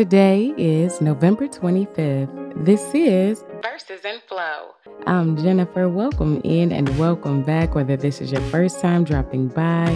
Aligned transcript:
Today 0.00 0.54
is 0.56 1.02
November 1.02 1.46
25th. 1.46 2.64
This 2.64 2.80
is 2.94 3.44
Verses 3.62 4.00
'n' 4.02 4.22
Flow. 4.26 4.74
I'm 5.06 5.36
Jennifer. 5.36 5.90
Welcome 5.90 6.40
in 6.42 6.72
and 6.72 6.88
welcome 6.98 7.42
back, 7.42 7.74
whether 7.74 7.98
this 7.98 8.22
is 8.22 8.32
your 8.32 8.40
first 8.48 8.80
time 8.80 9.04
dropping 9.04 9.48
by 9.48 9.94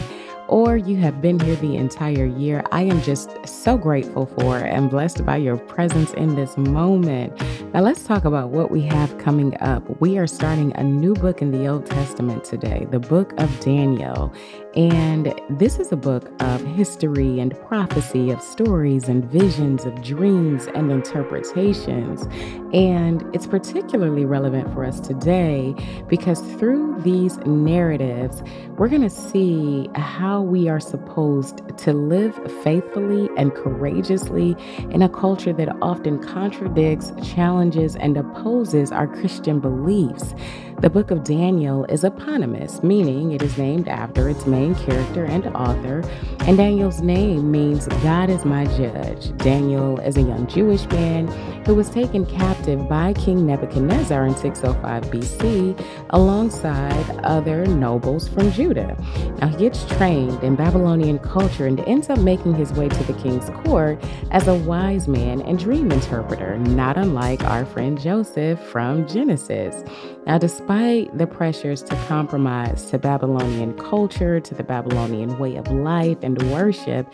or 0.48 0.76
you 0.76 0.96
have 0.96 1.20
been 1.22 1.40
here 1.40 1.56
the 1.56 1.76
entire 1.76 2.26
year. 2.26 2.62
I 2.70 2.82
am 2.82 3.00
just 3.02 3.30
so 3.46 3.76
grateful 3.76 4.26
for 4.26 4.58
and 4.58 4.90
blessed 4.90 5.24
by 5.24 5.36
your 5.36 5.56
presence 5.56 6.12
in 6.12 6.34
this 6.34 6.56
moment. 6.56 7.32
Now, 7.72 7.80
let's 7.80 8.04
talk 8.04 8.24
about 8.24 8.50
what 8.50 8.70
we 8.70 8.82
have 8.82 9.16
coming 9.18 9.56
up. 9.60 9.82
We 10.00 10.18
are 10.18 10.26
starting 10.26 10.72
a 10.76 10.84
new 10.84 11.14
book 11.14 11.40
in 11.40 11.50
the 11.50 11.66
Old 11.66 11.86
Testament 11.86 12.44
today, 12.44 12.86
the 12.90 13.00
book 13.00 13.32
of 13.38 13.60
Daniel. 13.60 14.32
And 14.76 15.32
this 15.48 15.78
is 15.78 15.92
a 15.92 15.96
book 15.96 16.30
of 16.40 16.64
history 16.64 17.38
and 17.38 17.56
prophecy, 17.68 18.30
of 18.30 18.40
stories 18.42 19.08
and 19.08 19.24
visions, 19.24 19.84
of 19.84 20.02
dreams 20.02 20.66
and 20.74 20.90
interpretations. 20.90 22.26
And 22.72 23.22
it's 23.32 23.46
particularly 23.46 24.24
relevant 24.24 24.72
for 24.74 24.84
us 24.84 24.98
today 24.98 25.76
because 26.08 26.40
through 26.40 27.00
these 27.02 27.38
narratives, 27.38 28.42
we're 28.76 28.88
going 28.88 29.02
to 29.02 29.10
see 29.10 29.88
how 29.94 30.42
we 30.42 30.68
are 30.68 30.80
supposed 30.80 31.60
to 31.78 31.92
live 31.92 32.34
faithfully 32.64 33.28
and 33.36 33.54
courageously 33.54 34.56
in 34.90 35.02
a 35.02 35.08
culture 35.08 35.52
that 35.52 35.68
often 35.82 36.20
contradicts, 36.20 37.12
challenges, 37.22 37.94
and 37.94 38.16
opposes 38.16 38.90
our 38.90 39.06
Christian 39.06 39.60
beliefs. 39.60 40.34
The 40.80 40.90
book 40.90 41.10
of 41.10 41.24
Daniel 41.24 41.84
is 41.84 42.04
eponymous, 42.04 42.82
meaning 42.82 43.32
it 43.32 43.40
is 43.40 43.56
named 43.56 43.88
after 43.88 44.28
its 44.28 44.44
main 44.44 44.74
character 44.74 45.24
and 45.24 45.46
author, 45.56 46.02
and 46.40 46.58
Daniel's 46.58 47.00
name 47.00 47.50
means 47.50 47.86
God 48.02 48.28
is 48.28 48.44
my 48.44 48.66
judge. 48.66 49.34
Daniel 49.38 49.98
is 50.00 50.18
a 50.18 50.22
young 50.22 50.46
Jewish 50.46 50.86
man 50.88 51.28
who 51.64 51.74
was 51.74 51.88
taken 51.88 52.26
captive 52.26 52.86
by 52.86 53.14
King 53.14 53.46
Nebuchadnezzar 53.46 54.26
in 54.26 54.36
605 54.36 55.04
BC 55.04 55.86
alongside 56.10 57.18
other 57.20 57.64
nobles 57.64 58.28
from 58.28 58.52
Judah. 58.52 58.94
Now, 59.38 59.48
he 59.48 59.56
gets 59.56 59.86
trained 59.96 60.42
in 60.42 60.54
Babylonian 60.54 61.18
culture 61.20 61.66
and 61.66 61.80
ends 61.80 62.10
up 62.10 62.18
making 62.18 62.56
his 62.56 62.74
way 62.74 62.90
to 62.90 63.04
the 63.04 63.14
king's 63.22 63.48
court 63.64 63.98
as 64.32 64.48
a 64.48 64.54
wise 64.54 65.08
man 65.08 65.40
and 65.42 65.58
dream 65.58 65.90
interpreter, 65.90 66.58
not 66.58 66.98
unlike 66.98 67.42
our 67.44 67.64
friend 67.64 67.98
Joseph 67.98 68.60
from 68.60 69.08
Genesis. 69.08 69.82
Now, 70.26 70.36
despite 70.36 70.63
the 70.66 71.28
pressures 71.30 71.82
to 71.82 71.94
compromise 72.06 72.86
to 72.90 72.98
Babylonian 72.98 73.76
culture, 73.76 74.40
to 74.40 74.54
the 74.54 74.64
Babylonian 74.64 75.38
way 75.38 75.56
of 75.56 75.70
life 75.70 76.18
and 76.22 76.40
worship, 76.50 77.06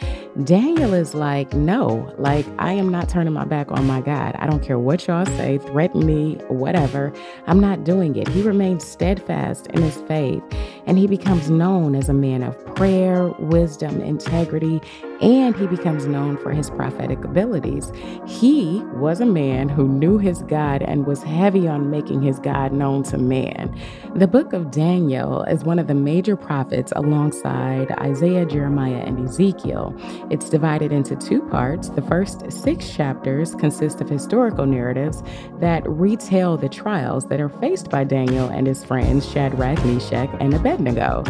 Daniel 0.45 0.95
is 0.95 1.15
like, 1.15 1.53
no, 1.53 2.15
like, 2.17 2.47
I 2.59 2.73
am 2.73 2.91
not 2.91 3.09
turning 3.09 3.33
my 3.33 3.45
back 3.45 3.71
on 3.73 3.87
my 3.87 4.01
God. 4.01 4.37
I 4.39 4.47
don't 4.47 4.62
care 4.62 4.78
what 4.78 5.06
y'all 5.06 5.27
say, 5.27 5.59
threaten 5.59 6.06
me, 6.06 6.34
whatever. 6.48 7.12
I'm 7.47 7.61
not 7.61 7.84
doing 7.84 8.15
it. 8.17 8.28
He 8.28 8.43
remains 8.43 8.84
steadfast 8.84 9.67
in 9.69 9.83
his 9.83 9.97
faith, 10.03 10.43
and 10.87 10.97
he 10.97 11.06
becomes 11.06 11.51
known 11.51 11.95
as 11.95 12.09
a 12.09 12.15
man 12.15 12.43
of 12.43 12.56
prayer, 12.77 13.28
wisdom, 13.41 14.01
integrity, 14.01 14.81
and 15.21 15.55
he 15.57 15.67
becomes 15.67 16.07
known 16.07 16.37
for 16.39 16.51
his 16.51 16.71
prophetic 16.71 17.23
abilities. 17.25 17.93
He 18.27 18.83
was 18.95 19.21
a 19.21 19.27
man 19.27 19.69
who 19.69 19.87
knew 19.87 20.19
his 20.19 20.43
God 20.43 20.83
and 20.83 21.07
was 21.07 21.23
heavy 21.23 21.69
on 21.69 21.91
making 21.91 22.23
his 22.23 22.39
God 22.39 22.73
known 22.73 23.03
to 23.05 23.19
man. 23.19 23.79
The 24.15 24.27
book 24.27 24.53
of 24.53 24.71
Daniel 24.71 25.43
is 25.43 25.65
one 25.65 25.79
of 25.79 25.87
the 25.87 25.95
major 25.95 26.37
prophets 26.37 26.93
alongside 26.97 27.91
Isaiah, 27.93 28.47
Jeremiah, 28.47 29.03
and 29.05 29.29
Ezekiel. 29.29 29.95
It's 30.31 30.49
divided 30.49 30.93
into 30.93 31.17
two 31.17 31.43
parts. 31.49 31.91
The 31.91 32.03
first 32.03 32.51
six 32.51 32.91
chapters 32.91 33.55
consist 33.55 34.01
of 34.01 34.09
historical 34.09 34.67
narratives 34.67 35.23
that 35.61 35.89
retell 35.89 36.56
the 36.56 36.69
trials 36.69 37.27
that 37.28 37.41
are 37.41 37.49
faced 37.49 37.91
by 37.91 38.05
Daniel 38.05 38.49
and 38.49 38.67
his 38.67 38.84
friends 38.84 39.31
Shadrach, 39.31 39.84
Meshach, 39.84 40.31
and 40.41 40.55
Abednego. 40.55 41.25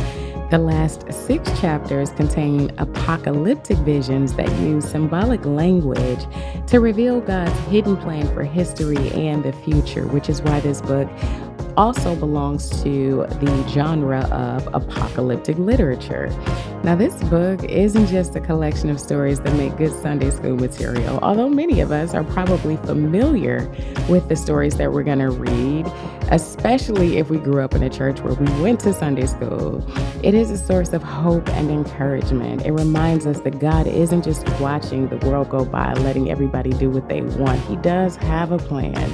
The 0.50 0.58
last 0.58 1.04
six 1.12 1.48
chapters 1.60 2.10
contain 2.10 2.72
apocalyptic 2.78 3.78
visions 3.78 4.34
that 4.34 4.50
use 4.58 4.84
symbolic 4.84 5.44
language 5.44 6.26
to 6.66 6.80
reveal 6.80 7.20
God's 7.20 7.56
hidden 7.68 7.96
plan 7.96 8.26
for 8.34 8.42
history 8.42 9.12
and 9.12 9.44
the 9.44 9.52
future, 9.52 10.08
which 10.08 10.28
is 10.28 10.42
why 10.42 10.58
this 10.58 10.80
book 10.80 11.08
also 11.80 12.14
belongs 12.14 12.68
to 12.82 13.24
the 13.40 13.66
genre 13.66 14.20
of 14.24 14.68
apocalyptic 14.74 15.56
literature. 15.56 16.28
Now, 16.84 16.94
this 16.94 17.14
book 17.24 17.64
isn't 17.64 18.06
just 18.08 18.36
a 18.36 18.40
collection 18.40 18.90
of 18.90 19.00
stories 19.00 19.40
that 19.40 19.54
make 19.54 19.78
good 19.78 19.92
Sunday 20.02 20.30
school 20.30 20.56
material, 20.56 21.18
although 21.22 21.48
many 21.48 21.80
of 21.80 21.90
us 21.90 22.12
are 22.12 22.22
probably 22.22 22.76
familiar 22.76 23.66
with 24.10 24.28
the 24.28 24.36
stories 24.36 24.76
that 24.76 24.92
we're 24.92 25.04
going 25.04 25.20
to 25.20 25.30
read, 25.30 25.86
especially 26.30 27.16
if 27.16 27.30
we 27.30 27.38
grew 27.38 27.62
up 27.62 27.74
in 27.74 27.82
a 27.82 27.88
church 27.88 28.20
where 28.20 28.34
we 28.34 28.62
went 28.62 28.80
to 28.80 28.92
Sunday 28.92 29.24
school. 29.24 29.82
It 30.22 30.34
is 30.34 30.50
a 30.50 30.58
source 30.58 30.92
of 30.92 31.02
hope 31.02 31.48
and 31.48 31.70
encouragement. 31.70 32.66
It 32.66 32.72
reminds 32.72 33.26
us 33.26 33.40
that 33.40 33.58
God 33.58 33.86
isn't 33.86 34.22
just 34.22 34.46
watching 34.60 35.08
the 35.08 35.16
world 35.26 35.48
go 35.48 35.64
by, 35.64 35.94
letting 35.94 36.30
everybody 36.30 36.74
do 36.74 36.90
what 36.90 37.08
they 37.08 37.22
want, 37.22 37.58
He 37.62 37.76
does 37.76 38.16
have 38.16 38.52
a 38.52 38.58
plan. 38.58 39.10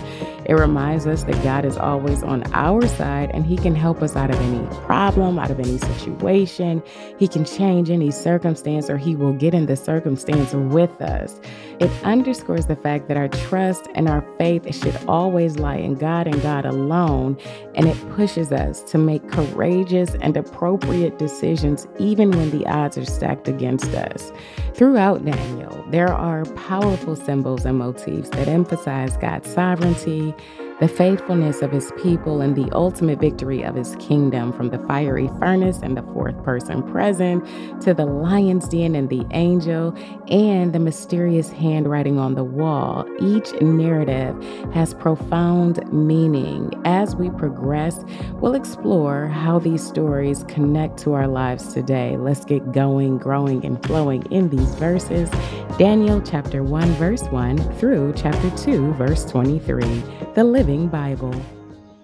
It 0.47 0.55
reminds 0.55 1.07
us 1.07 1.25
that 1.25 1.43
God 1.43 1.65
is 1.65 1.77
always 1.77 2.23
on 2.23 2.45
our 2.55 2.87
side 2.87 3.31
and 3.34 3.45
He 3.45 3.57
can 3.57 3.75
help 3.75 4.01
us 4.03 4.15
out 4.15 4.31
of 4.31 4.41
any 4.41 4.65
problem, 4.84 5.39
out 5.39 5.51
of 5.51 5.59
any 5.59 5.79
situation. 5.79 6.83
He 7.19 7.27
can 7.27 7.45
change 7.45 7.91
any 7.91 8.11
circumstance 8.11 8.89
or 8.89 8.97
He 8.97 9.17
will 9.17 9.33
get 9.33 9.55
in 9.55 9.67
the 9.67 9.77
circumstance 9.77 10.53
with 10.55 11.01
us. 11.03 11.41
It 11.81 11.91
underscores 12.05 12.67
the 12.67 12.77
fact 12.77 13.09
that 13.09 13.17
our 13.17 13.29
trust 13.29 13.89
and 13.95 14.09
our 14.09 14.25
faith 14.39 14.73
should 14.75 14.97
always 15.09 15.59
lie 15.59 15.77
in 15.77 15.95
God 15.95 16.27
and 16.27 16.41
God 16.41 16.65
alone. 16.65 17.37
And 17.75 17.87
it 17.87 18.11
pushes 18.11 18.53
us 18.53 18.83
to 18.91 18.99
make 18.99 19.29
courageous 19.31 20.15
and 20.21 20.37
appropriate 20.37 21.19
decisions 21.19 21.87
even 21.99 22.31
when 22.31 22.51
the 22.51 22.67
odds 22.67 22.97
are 22.97 23.05
stacked 23.05 23.49
against 23.49 23.93
us. 23.95 24.33
Throughout 24.75 25.25
Daniel, 25.25 25.85
there 25.91 26.12
are 26.12 26.45
powerful 26.55 27.17
symbols 27.17 27.65
and 27.65 27.79
motifs 27.79 28.29
that 28.31 28.49
emphasize 28.49 29.17
God's 29.17 29.53
sovereignty 29.53 30.35
the 30.81 30.89
faithfulness 30.89 31.63
of 31.63 31.73
his 31.73 31.91
people, 32.03 32.43
and 32.43 32.55
the 32.55 32.71
ultimate 32.73 33.19
victory 33.19 33.63
of 33.63 33.75
his 33.75 33.97
kingdom 33.97 34.53
from 34.53 34.69
the 34.69 34.79
fiery 34.81 35.31
furnace 35.39 35.79
and 35.83 35.97
the 35.97 36.03
fourth 36.13 36.43
person 36.45 36.83
present 36.83 37.43
to 37.81 37.95
the 37.95 38.05
lion's 38.05 38.69
den 38.69 38.95
and 38.95 39.09
the 39.09 39.25
angel 39.31 39.97
and 40.29 40.75
the 40.75 40.79
mysterious 40.79 41.51
handwriting 41.51 42.19
on 42.19 42.35
the 42.35 42.45
wall. 42.45 43.07
Each 43.21 43.53
narrative 43.63 44.37
has 44.75 44.93
profound 44.93 45.91
meaning. 45.93 46.71
As 46.85 47.17
we 47.17 47.31
progress, 47.31 48.05
we'll 48.35 48.55
explore 48.55 49.29
how 49.29 49.59
these 49.59 49.85
stories 49.85 50.45
connect 50.47 50.99
to 50.99 51.15
our 51.15 51.27
lives 51.27 51.73
today. 51.73 52.19
Let's 52.19 52.45
get 52.45 52.73
going, 52.73 53.17
growing, 53.17 53.65
and 53.65 53.83
flowing 53.87 54.25
in 54.31 54.51
these 54.51 54.75
verses. 54.75 55.31
Daniel 55.79 56.21
chapter 56.21 56.63
1, 56.63 56.93
verse 56.95 57.25
1 57.29 57.59
through 57.79 58.13
chapter 58.15 58.51
2, 58.59 58.93
verse 58.95 59.25
23. 59.25 60.25
The 60.37 60.45
Living 60.45 60.89
Bible. 60.89 61.35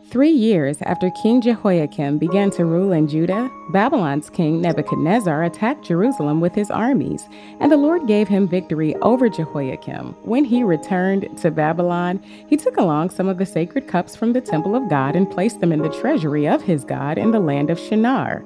Three 0.08 0.30
years 0.30 0.78
after 0.86 1.10
King 1.22 1.42
Jehoiakim 1.42 2.16
began 2.16 2.50
to 2.52 2.64
rule 2.64 2.90
in 2.92 3.06
Judah, 3.06 3.50
Babylon's 3.74 4.30
king 4.30 4.62
Nebuchadnezzar 4.62 5.44
attacked 5.44 5.84
Jerusalem 5.84 6.40
with 6.40 6.54
his 6.54 6.70
armies, 6.70 7.28
and 7.60 7.70
the 7.70 7.76
Lord 7.76 8.06
gave 8.06 8.28
him 8.28 8.48
victory 8.48 8.94
over 9.02 9.28
Jehoiakim. 9.28 10.14
When 10.22 10.46
he 10.46 10.64
returned 10.64 11.28
to 11.42 11.50
Babylon, 11.50 12.24
he 12.48 12.56
took 12.56 12.78
along 12.78 13.10
some 13.10 13.28
of 13.28 13.36
the 13.36 13.44
sacred 13.44 13.86
cups 13.86 14.16
from 14.16 14.32
the 14.32 14.40
temple 14.40 14.74
of 14.74 14.88
God 14.88 15.14
and 15.14 15.30
placed 15.30 15.60
them 15.60 15.70
in 15.70 15.82
the 15.82 16.00
treasury 16.00 16.48
of 16.48 16.62
his 16.62 16.86
God 16.86 17.18
in 17.18 17.32
the 17.32 17.40
land 17.40 17.68
of 17.68 17.78
Shinar. 17.78 18.42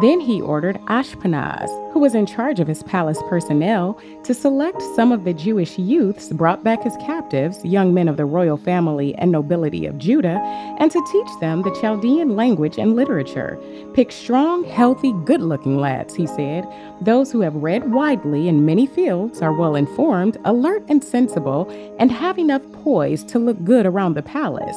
Then 0.00 0.18
he 0.18 0.40
ordered 0.40 0.76
Ashpenaz, 0.86 1.68
who 1.96 2.00
was 2.00 2.14
in 2.14 2.26
charge 2.26 2.60
of 2.60 2.68
his 2.68 2.82
palace 2.82 3.22
personnel, 3.26 3.98
to 4.22 4.34
select 4.34 4.82
some 4.94 5.12
of 5.12 5.24
the 5.24 5.32
Jewish 5.32 5.78
youths 5.78 6.28
brought 6.28 6.62
back 6.62 6.84
as 6.84 6.94
captives, 6.98 7.64
young 7.64 7.94
men 7.94 8.06
of 8.06 8.18
the 8.18 8.26
royal 8.26 8.58
family 8.58 9.14
and 9.14 9.32
nobility 9.32 9.86
of 9.86 9.96
Judah, 9.96 10.38
and 10.78 10.90
to 10.90 11.06
teach 11.10 11.40
them 11.40 11.62
the 11.62 11.74
Chaldean 11.80 12.36
language 12.36 12.76
and 12.76 12.96
literature. 12.96 13.58
Pick 13.94 14.12
strong, 14.12 14.62
healthy, 14.64 15.14
good 15.24 15.40
looking 15.40 15.78
lads, 15.78 16.14
he 16.14 16.26
said. 16.26 16.68
Those 17.00 17.32
who 17.32 17.40
have 17.40 17.54
read 17.54 17.90
widely 17.90 18.46
in 18.46 18.66
many 18.66 18.86
fields, 18.86 19.40
are 19.40 19.54
well 19.54 19.74
informed, 19.74 20.36
alert 20.44 20.84
and 20.90 21.02
sensible, 21.02 21.66
and 21.98 22.12
have 22.12 22.38
enough 22.38 22.60
poise 22.84 23.24
to 23.24 23.38
look 23.38 23.64
good 23.64 23.86
around 23.86 24.16
the 24.16 24.22
palace. 24.22 24.76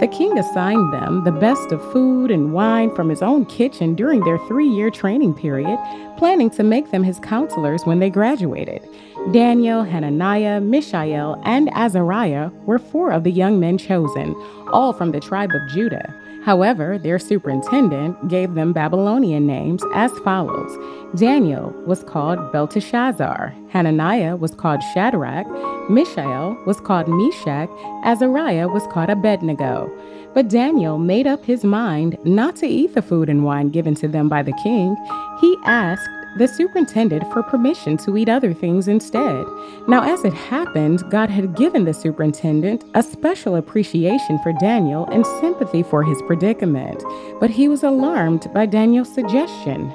The 0.00 0.06
king 0.06 0.38
assigned 0.38 0.92
them 0.92 1.24
the 1.24 1.32
best 1.32 1.72
of 1.72 1.82
food 1.92 2.30
and 2.30 2.52
wine 2.52 2.94
from 2.94 3.08
his 3.08 3.20
own 3.20 3.44
kitchen 3.46 3.96
during 3.96 4.20
their 4.20 4.38
three 4.46 4.68
year 4.68 4.90
training 4.90 5.34
period, 5.34 5.76
planning 6.16 6.50
to 6.50 6.62
make 6.62 6.92
them 6.92 7.02
his 7.02 7.18
counselors 7.18 7.84
when 7.84 7.98
they 7.98 8.08
graduated. 8.08 8.88
Daniel, 9.32 9.82
Hananiah, 9.82 10.60
Mishael, 10.60 11.42
and 11.44 11.68
Azariah 11.74 12.50
were 12.64 12.78
four 12.78 13.10
of 13.10 13.24
the 13.24 13.32
young 13.32 13.58
men 13.58 13.76
chosen, 13.76 14.36
all 14.72 14.92
from 14.92 15.10
the 15.10 15.18
tribe 15.18 15.50
of 15.52 15.68
Judah. 15.68 16.14
However, 16.48 16.96
their 16.96 17.18
superintendent 17.18 18.26
gave 18.26 18.54
them 18.54 18.72
Babylonian 18.72 19.46
names 19.46 19.82
as 19.92 20.10
follows 20.20 20.72
Daniel 21.14 21.74
was 21.86 22.02
called 22.02 22.52
Belteshazzar, 22.52 23.54
Hananiah 23.68 24.34
was 24.34 24.54
called 24.54 24.82
Shadrach, 24.94 25.46
Mishael 25.90 26.56
was 26.64 26.80
called 26.80 27.06
Meshach, 27.06 27.68
Azariah 28.02 28.66
was 28.66 28.86
called 28.86 29.10
Abednego. 29.10 29.92
But 30.32 30.48
Daniel 30.48 30.96
made 30.96 31.26
up 31.26 31.44
his 31.44 31.64
mind 31.64 32.16
not 32.24 32.56
to 32.56 32.66
eat 32.66 32.94
the 32.94 33.02
food 33.02 33.28
and 33.28 33.44
wine 33.44 33.68
given 33.68 33.94
to 33.96 34.08
them 34.08 34.30
by 34.30 34.42
the 34.42 34.58
king. 34.62 34.96
He 35.42 35.54
asked 35.66 36.08
the 36.38 36.48
superintendent 36.48 37.30
for 37.32 37.42
permission 37.42 37.96
to 37.98 38.16
eat 38.16 38.28
other 38.28 38.54
things 38.54 38.88
instead. 38.88 39.44
Now, 39.88 40.02
as 40.02 40.24
it 40.24 40.32
happened, 40.32 41.02
God 41.10 41.30
had 41.30 41.56
given 41.56 41.84
the 41.84 41.92
superintendent 41.92 42.84
a 42.94 43.02
special 43.02 43.56
appreciation 43.56 44.38
for 44.38 44.52
Daniel 44.52 45.06
and 45.06 45.26
sympathy 45.40 45.82
for 45.82 46.04
his 46.04 46.22
predicament, 46.22 47.02
but 47.40 47.50
he 47.50 47.68
was 47.68 47.82
alarmed 47.82 48.48
by 48.54 48.66
Daniel's 48.66 49.12
suggestion. 49.12 49.92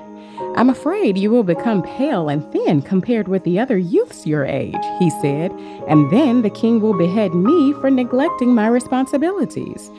I'm 0.56 0.70
afraid 0.70 1.18
you 1.18 1.32
will 1.32 1.44
become 1.44 1.82
pale 1.82 2.30
and 2.30 2.44
thin 2.52 2.82
compared 2.82 3.28
with 3.28 3.44
the 3.44 3.60
other 3.60 3.78
youths 3.78 4.28
your 4.28 4.46
age, 4.46 4.76
he 5.00 5.10
said, 5.10 5.52
and 5.88 6.12
then 6.12 6.42
the 6.42 6.50
king 6.50 6.80
will 6.80 6.96
behead 6.96 7.34
me 7.34 7.74
for 7.74 7.90
neglecting 7.90 8.54
my 8.54 8.68
responsibilities. 8.68 9.90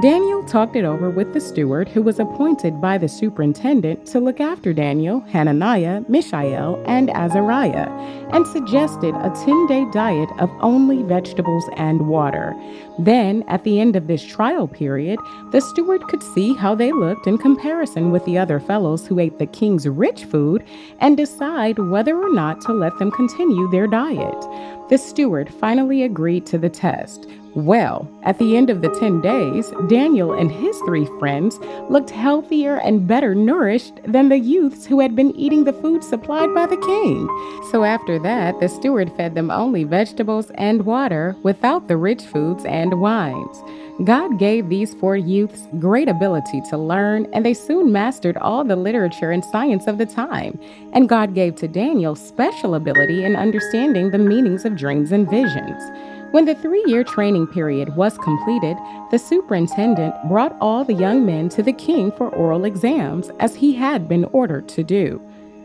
Daniel 0.00 0.42
talked 0.44 0.76
it 0.76 0.84
over 0.86 1.10
with 1.10 1.34
the 1.34 1.40
steward 1.40 1.86
who 1.86 2.00
was 2.00 2.18
appointed 2.18 2.80
by 2.80 2.96
the 2.96 3.08
superintendent 3.08 4.06
to 4.06 4.18
look 4.18 4.40
after 4.40 4.72
Daniel, 4.72 5.20
Hananiah, 5.20 6.02
Mishael, 6.08 6.82
and 6.86 7.10
Azariah, 7.10 7.86
and 8.32 8.46
suggested 8.46 9.14
a 9.16 9.28
10 9.44 9.66
day 9.66 9.84
diet 9.92 10.30
of 10.38 10.50
only 10.60 11.02
vegetables 11.02 11.68
and 11.76 12.08
water. 12.08 12.54
Then, 12.98 13.44
at 13.46 13.64
the 13.64 13.78
end 13.78 13.94
of 13.94 14.06
this 14.06 14.24
trial 14.24 14.66
period, 14.66 15.18
the 15.52 15.60
steward 15.60 16.02
could 16.04 16.22
see 16.22 16.54
how 16.54 16.74
they 16.74 16.92
looked 16.92 17.26
in 17.26 17.36
comparison 17.36 18.10
with 18.10 18.24
the 18.24 18.38
other 18.38 18.58
fellows 18.58 19.06
who 19.06 19.18
ate 19.18 19.38
the 19.38 19.46
king's 19.46 19.86
rich 19.86 20.24
food 20.24 20.64
and 21.00 21.14
decide 21.14 21.78
whether 21.78 22.16
or 22.16 22.32
not 22.32 22.62
to 22.62 22.72
let 22.72 22.98
them 22.98 23.10
continue 23.10 23.70
their 23.70 23.86
diet. 23.86 24.79
The 24.90 24.98
steward 24.98 25.54
finally 25.54 26.02
agreed 26.02 26.46
to 26.46 26.58
the 26.58 26.68
test. 26.68 27.28
Well, 27.54 28.10
at 28.24 28.38
the 28.38 28.56
end 28.56 28.70
of 28.70 28.82
the 28.82 28.88
10 28.88 29.20
days, 29.20 29.72
Daniel 29.88 30.32
and 30.32 30.50
his 30.50 30.76
three 30.80 31.06
friends 31.20 31.58
looked 31.88 32.10
healthier 32.10 32.80
and 32.80 33.06
better 33.06 33.32
nourished 33.32 34.00
than 34.04 34.28
the 34.28 34.38
youths 34.38 34.86
who 34.86 34.98
had 34.98 35.14
been 35.14 35.34
eating 35.36 35.62
the 35.62 35.72
food 35.72 36.02
supplied 36.02 36.52
by 36.54 36.66
the 36.66 36.76
king. 36.76 37.28
So 37.70 37.84
after 37.84 38.18
that, 38.18 38.58
the 38.58 38.68
steward 38.68 39.12
fed 39.16 39.36
them 39.36 39.50
only 39.52 39.84
vegetables 39.84 40.50
and 40.56 40.84
water 40.84 41.36
without 41.44 41.86
the 41.86 41.96
rich 41.96 42.22
foods 42.22 42.64
and 42.64 43.00
wines. 43.00 43.62
God 44.04 44.38
gave 44.38 44.68
these 44.68 44.94
four 44.94 45.16
youths 45.16 45.68
great 45.78 46.08
ability 46.08 46.62
to 46.70 46.78
learn, 46.78 47.26
and 47.34 47.44
they 47.44 47.52
soon 47.52 47.92
mastered 47.92 48.38
all 48.38 48.64
the 48.64 48.76
literature 48.76 49.30
and 49.30 49.44
science 49.44 49.86
of 49.86 49.98
the 49.98 50.06
time. 50.06 50.58
And 50.94 51.08
God 51.08 51.34
gave 51.34 51.56
to 51.56 51.68
Daniel 51.68 52.14
special 52.14 52.74
ability 52.74 53.24
in 53.24 53.36
understanding 53.36 54.10
the 54.10 54.18
meanings 54.18 54.64
of 54.64 54.76
dreams 54.76 55.12
and 55.12 55.28
visions. 55.28 55.82
When 56.30 56.46
the 56.46 56.54
three 56.54 56.82
year 56.86 57.04
training 57.04 57.48
period 57.48 57.94
was 57.94 58.16
completed, 58.16 58.78
the 59.10 59.18
superintendent 59.18 60.14
brought 60.28 60.56
all 60.62 60.82
the 60.82 60.94
young 60.94 61.26
men 61.26 61.50
to 61.50 61.62
the 61.62 61.72
king 61.72 62.10
for 62.12 62.30
oral 62.30 62.64
exams, 62.64 63.30
as 63.38 63.54
he 63.54 63.74
had 63.74 64.08
been 64.08 64.24
ordered 64.26 64.66
to 64.70 64.82
do. 64.82 65.20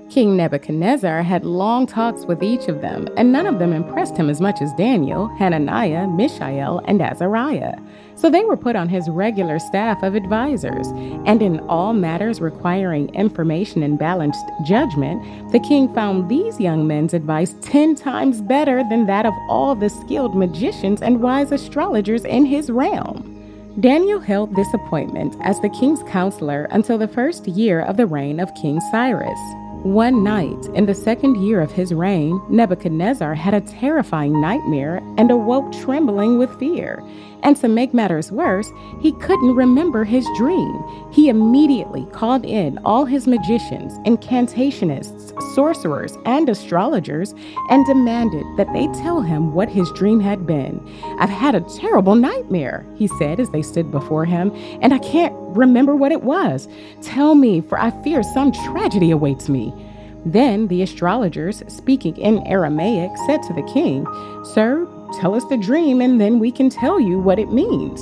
King 0.10 0.36
Nebuchadnezzar 0.36 1.24
had 1.24 1.46
long 1.46 1.88
talks 1.88 2.26
with 2.26 2.44
each 2.44 2.68
of 2.68 2.82
them, 2.82 3.08
and 3.18 3.32
none 3.32 3.48
of 3.48 3.60
them 3.60 3.74
impressed 3.74 4.18
him 4.18 4.30
as 4.30 4.42
much 4.42 4.62
as 4.62 4.74
Daniel, 4.74 5.28
Hananiah, 5.38 6.08
Mishael, 6.08 6.82
and 6.86 7.02
Azariah. 7.02 7.76
So 8.16 8.30
they 8.30 8.46
were 8.46 8.58
put 8.58 8.76
on 8.76 8.88
his 8.88 9.10
regular 9.10 9.60
staff 9.60 10.02
of 10.02 10.16
advisors, 10.16 10.88
and 11.26 11.42
in 11.42 11.60
all 11.62 11.94
matters 11.94 12.40
requiring 12.40 13.14
information 13.14 13.84
and 13.84 14.00
balanced 14.00 14.46
judgment, 14.66 15.52
the 15.52 15.60
king 15.60 15.94
found 15.94 16.30
these 16.30 16.60
young 16.60 16.88
men's 16.88 17.14
advice 17.14 17.56
ten 17.62 17.94
times 17.94 18.42
better 18.42 18.84
than 18.90 19.06
that 19.08 19.26
of 19.26 19.34
all 19.50 19.76
the 19.76 19.90
skilled 19.90 20.36
magicians 20.36 21.02
and 21.02 21.22
wise 21.22 21.52
astrologers 21.52 22.24
in 22.24 22.46
his 22.46 22.70
realm. 22.70 23.32
Daniel 23.82 24.22
held 24.22 24.56
this 24.56 24.74
appointment 24.74 25.36
as 25.42 25.60
the 25.60 25.70
king's 25.70 26.02
counselor 26.04 26.70
until 26.72 26.98
the 26.98 27.10
first 27.10 27.46
year 27.46 27.82
of 27.82 27.98
the 27.98 28.06
reign 28.06 28.40
of 28.40 28.56
King 28.56 28.80
Cyrus. 28.92 29.40
One 29.84 30.24
night, 30.24 30.66
in 30.74 30.88
the 30.88 30.96
second 30.96 31.36
year 31.46 31.62
of 31.62 31.72
his 31.72 31.94
reign, 31.94 32.42
Nebuchadnezzar 32.50 33.36
had 33.36 33.54
a 33.54 33.62
terrifying 33.62 34.42
nightmare 34.42 34.96
and 35.18 35.30
awoke 35.30 35.72
trembling 35.74 36.40
with 36.40 36.58
fear. 36.58 37.04
And 37.46 37.56
to 37.58 37.68
make 37.68 37.94
matters 37.94 38.32
worse, 38.32 38.74
he 39.00 39.12
couldn't 39.12 39.56
remember 39.56 40.04
his 40.04 40.28
dream. 40.36 40.84
He 41.12 41.30
immediately 41.30 42.08
called 42.12 42.44
in 42.44 42.80
all 42.84 43.06
his 43.06 43.28
magicians, 43.28 43.94
incantationists, 44.00 45.40
sorcerers, 45.54 46.18
and 46.26 46.50
astrologers 46.50 47.36
and 47.70 47.86
demanded 47.86 48.44
that 48.58 48.74
they 48.74 48.88
tell 49.00 49.22
him 49.22 49.54
what 49.54 49.70
his 49.70 49.92
dream 49.92 50.20
had 50.20 50.48
been. 50.48 50.82
I've 51.20 51.30
had 51.30 51.54
a 51.54 51.62
terrible 51.62 52.16
nightmare, 52.16 52.84
he 52.96 53.08
said 53.20 53.40
as 53.40 53.52
they 53.52 53.62
stood 53.62 53.92
before 53.92 54.26
him, 54.26 54.52
and 54.82 54.92
I 54.92 54.98
can't 54.98 55.36
remember 55.56 55.96
what 55.96 56.12
it 56.12 56.24
was. 56.24 56.68
Tell 57.04 57.36
me, 57.36 57.62
for 57.62 57.80
I 57.80 57.92
fear 58.02 58.24
some 58.24 58.54
tragedy 58.54 59.12
awaits 59.12 59.50
me. 59.50 59.72
Then 60.26 60.68
the 60.70 60.82
astrologers, 60.82 61.62
speaking 61.68 62.18
in 62.18 62.40
Aramaic, 62.48 63.12
said 63.28 63.44
to 63.44 63.54
the 63.54 63.62
king, 63.72 64.08
Sir, 64.44 64.88
tell 65.20 65.36
us 65.36 65.46
the 65.46 65.58
dream, 65.58 66.02
and 66.02 66.20
then 66.20 66.40
we 66.40 66.52
can 66.52 66.70
tell 66.70 67.00
you 67.00 67.20
what 67.20 67.40
it 67.40 67.52
means. 67.52 68.02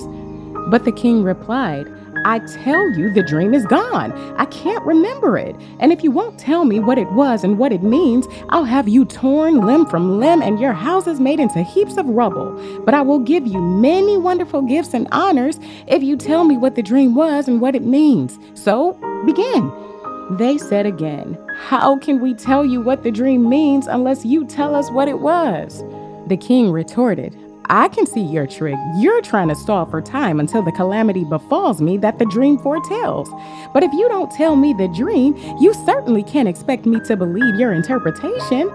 But 0.69 0.86
the 0.86 0.92
king 0.92 1.24
replied, 1.24 1.88
I 2.25 2.39
tell 2.39 2.89
you, 2.92 3.12
the 3.12 3.24
dream 3.24 3.54
is 3.54 3.65
gone. 3.65 4.13
I 4.38 4.45
can't 4.45 4.83
remember 4.86 5.38
it. 5.38 5.56
And 5.80 5.92
if 5.92 6.04
you 6.04 6.12
won't 6.12 6.39
tell 6.39 6.63
me 6.63 6.80
what 6.80 6.98
it 6.98 7.12
was 7.12 7.44
and 7.44 7.57
what 7.57 7.74
it 7.74 7.83
means, 7.83 8.27
I'll 8.50 8.63
have 8.63 8.88
you 8.88 9.04
torn 9.04 9.65
limb 9.65 9.86
from 9.88 10.19
limb 10.19 10.42
and 10.42 10.60
your 10.60 10.71
houses 10.71 11.19
made 11.19 11.39
into 11.42 11.63
heaps 11.63 11.98
of 11.98 12.07
rubble. 12.07 12.54
But 12.86 12.94
I 12.94 13.01
will 13.01 13.19
give 13.19 13.45
you 13.45 13.62
many 13.62 14.18
wonderful 14.18 14.62
gifts 14.62 14.94
and 14.94 15.07
honors 15.12 15.60
if 15.88 16.01
you 16.01 16.15
tell 16.15 16.45
me 16.45 16.56
what 16.56 16.75
the 16.75 16.83
dream 16.83 17.13
was 17.13 17.48
and 17.48 17.60
what 17.60 17.75
it 17.75 17.83
means. 17.83 18.39
So 18.54 18.94
begin. 19.25 19.71
They 20.38 20.57
said 20.57 20.86
again, 20.86 21.38
How 21.57 21.98
can 21.98 22.21
we 22.21 22.33
tell 22.33 22.63
you 22.65 22.80
what 22.80 23.04
the 23.04 23.12
dream 23.12 23.50
means 23.50 23.88
unless 23.88 24.24
you 24.24 24.45
tell 24.45 24.75
us 24.75 24.89
what 24.89 25.10
it 25.10 25.19
was? 25.19 25.83
The 26.28 26.38
king 26.38 26.72
retorted, 26.72 27.38
I 27.70 27.88
can 27.88 28.06
see 28.06 28.22
your 28.22 28.46
trick. 28.46 28.78
You're 28.98 29.22
trying 29.22 29.48
to 29.48 29.56
stall 29.56 29.86
for 29.86 30.02
time 30.02 30.40
until 30.40 30.62
the 30.62 30.72
calamity 30.72 31.24
befalls 31.24 31.81
me 31.81 31.98
that 31.98 32.20
the 32.20 32.25
dream 32.25 32.58
foretells. 32.58 33.30
But 33.74 33.84
if 33.84 33.92
you 33.94 34.08
don't 34.10 34.31
tell 34.31 34.56
me 34.56 34.74
the 34.74 34.90
dream, 34.90 35.36
you 35.60 35.74
certainly 35.86 36.24
can't 36.24 36.48
expect 36.48 36.86
me 36.86 37.00
to 37.02 37.16
believe 37.16 37.56
your 37.56 37.74
interpretation. 37.74 38.72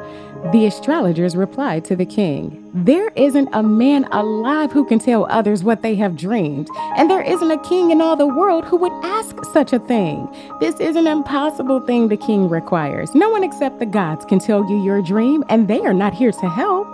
The 0.53 0.67
astrologers 0.67 1.37
replied 1.37 1.85
to 1.87 1.97
the 1.97 2.07
king, 2.07 2.71
There 2.73 3.09
isn't 3.17 3.49
a 3.53 3.63
man 3.63 4.05
alive 4.13 4.71
who 4.73 4.85
can 4.85 5.01
tell 5.01 5.27
others 5.31 5.65
what 5.65 5.83
they 5.83 5.97
have 5.97 6.17
dreamed, 6.17 6.69
and 6.97 7.11
there 7.11 7.23
isn't 7.23 7.51
a 7.51 7.63
king 7.63 7.91
in 7.91 8.01
all 8.01 8.15
the 8.15 8.27
world 8.27 8.65
who 8.65 8.77
would 8.77 8.93
ask 9.05 9.45
such 9.47 9.73
a 9.73 9.81
thing. 9.81 10.29
This 10.61 10.79
is 10.81 10.95
an 10.95 11.09
impossible 11.09 11.81
thing 11.81 12.09
the 12.09 12.17
king 12.17 12.49
requires. 12.49 13.15
No 13.15 13.31
one 13.31 13.43
except 13.43 13.81
the 13.81 13.87
gods 13.87 14.25
can 14.25 14.39
tell 14.39 14.69
you 14.71 14.83
your 14.83 15.03
dream, 15.03 15.43
and 15.49 15.67
they 15.67 15.81
are 15.81 15.95
not 15.95 16.15
here 16.15 16.33
to 16.33 16.49
help. 16.49 16.87